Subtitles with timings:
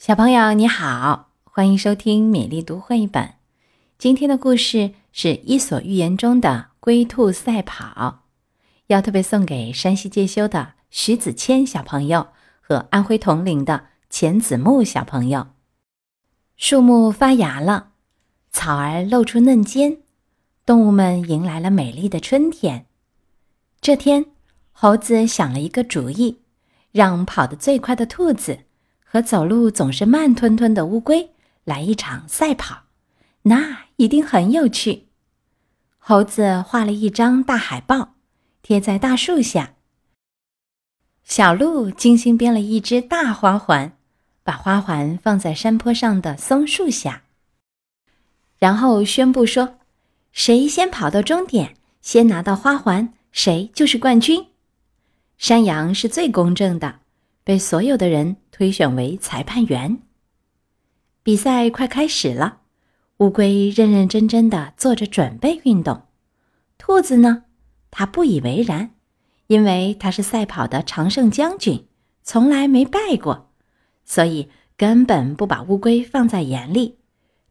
[0.00, 3.34] 小朋友你好，欢迎收听米粒读绘本。
[3.98, 8.22] 今天的故事是《伊索寓言》中的龟兔赛跑，
[8.86, 12.28] 要特别送给山西介休的徐子谦小朋友
[12.62, 15.48] 和安徽铜陵的钱子木小朋友。
[16.56, 17.90] 树木发芽了，
[18.50, 19.98] 草儿露出嫩尖，
[20.64, 22.86] 动物们迎来了美丽的春天。
[23.82, 24.24] 这天，
[24.72, 26.40] 猴子想了一个主意，
[26.90, 28.60] 让跑得最快的兔子。
[29.12, 31.30] 和走路总是慢吞吞的乌龟
[31.64, 32.84] 来一场赛跑，
[33.42, 35.08] 那一定很有趣。
[35.98, 38.14] 猴子画了一张大海报，
[38.62, 39.74] 贴在大树下。
[41.24, 43.96] 小鹿精心编了一只大花环，
[44.44, 47.24] 把花环放在山坡上的松树下，
[48.60, 49.80] 然后宣布说
[50.30, 54.46] ：“谁先跑到终点，先拿到花环，谁就是冠军。”
[55.36, 56.99] 山羊是最公正的。
[57.42, 59.98] 被所有的人推选为裁判员。
[61.22, 62.60] 比赛快开始了，
[63.18, 66.02] 乌龟认认真真的做着准备运动。
[66.78, 67.44] 兔子呢，
[67.90, 68.90] 它不以为然，
[69.48, 71.86] 因为它是赛跑的常胜将军，
[72.22, 73.50] 从来没败过，
[74.04, 76.96] 所以根本不把乌龟放在眼里，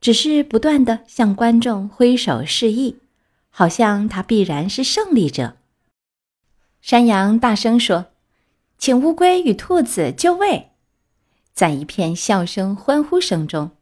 [0.00, 2.96] 只是不断的向观众挥手示意，
[3.50, 5.56] 好像它必然是胜利者。
[6.80, 8.06] 山羊大声说。
[8.78, 10.70] 请乌龟与兔子就位，
[11.52, 13.72] 在一片笑声、欢呼声中，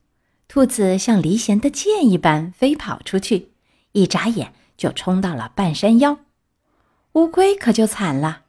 [0.49, 3.53] 兔子像离弦的箭一般飞跑出去，
[3.93, 6.19] 一眨眼就冲到了半山腰。
[7.13, 8.45] 乌龟可就惨了，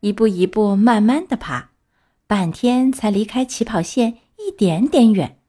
[0.00, 1.70] 一步一步慢慢的爬，
[2.28, 5.40] 半天才离开起跑线一点点远。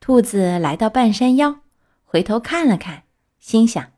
[0.00, 1.60] 兔子来到半山腰，
[2.04, 3.02] 回头看了看，
[3.38, 3.92] 心想：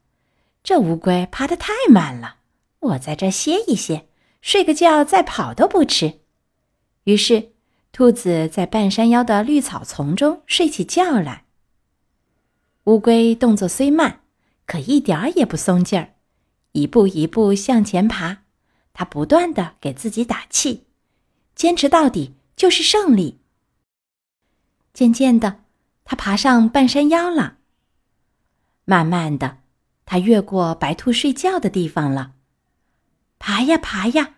[0.64, 2.38] 这乌龟爬得太慢了，
[2.80, 4.07] 我在这歇一歇。
[4.40, 6.20] 睡个觉再跑都不迟。
[7.04, 7.52] 于是，
[7.92, 11.44] 兔子在半山腰的绿草丛中睡起觉来。
[12.84, 14.20] 乌龟动作虽慢，
[14.66, 16.14] 可一点儿也不松劲儿，
[16.72, 18.44] 一步一步向前爬。
[18.92, 20.86] 它不断的给自己打气，
[21.54, 23.40] 坚持到底就是胜利。
[24.92, 25.60] 渐渐的，
[26.04, 27.58] 它爬上半山腰了。
[28.84, 29.58] 慢慢的，
[30.04, 32.32] 它越过白兔睡觉的地方了。
[33.38, 34.34] 爬呀爬呀，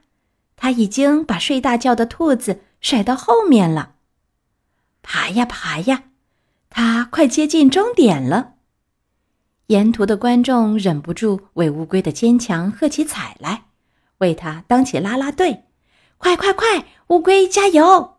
[0.56, 3.94] 他已经把睡大觉的兔子甩到后面了。
[5.02, 6.04] 爬呀爬呀，
[6.68, 8.54] 他快接近终点了。
[9.66, 13.66] 沿途的观众忍不住为乌龟的坚强喝起彩来，
[14.18, 15.64] 为他当起啦啦队。
[16.18, 18.18] 快快快，乌龟加油！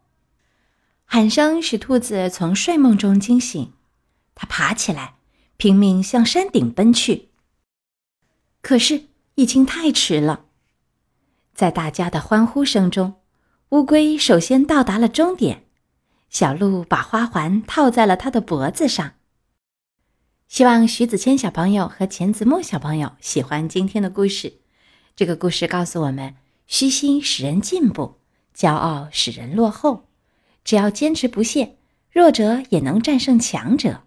[1.05, 3.73] 喊声使兔子从睡梦中惊醒，
[4.33, 5.15] 它爬起来，
[5.57, 7.29] 拼命向山顶奔去。
[8.61, 10.45] 可是已经太迟了。
[11.53, 13.15] 在大家的欢呼声中，
[13.69, 15.65] 乌龟首先到达了终点。
[16.29, 19.13] 小鹿把花环套在了它的脖子上。
[20.47, 24.59] 希望徐子谦小朋友和钱子墨小朋友喜欢今天的故事。
[25.15, 26.35] 这个故事告诉我们：
[26.67, 28.15] 虚心使人进步，
[28.55, 30.07] 骄傲使人落后。
[30.63, 31.77] 只要坚持不懈，
[32.11, 34.03] 弱者也能战胜强者。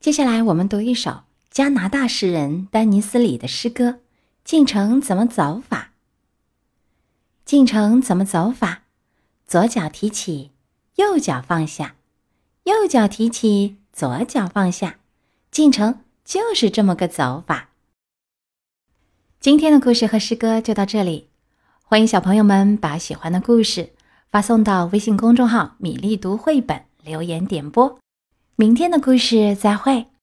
[0.00, 3.90] 接下来，我们读一首加拿大诗人丹尼斯里的诗歌
[4.44, 5.87] 《进城怎么走法》。
[7.48, 8.82] 进城怎么走法？
[9.46, 10.50] 左脚提起，
[10.96, 11.94] 右脚放下；
[12.64, 14.98] 右脚提起，左脚放下。
[15.50, 17.70] 进城就是这么个走法。
[19.40, 21.30] 今天的故事和诗歌就到这里，
[21.82, 23.94] 欢迎小朋友们把喜欢的故事
[24.30, 27.98] 发送到微信公众号“米粒读绘本”留言点播。
[28.56, 30.08] 明天的故事再会。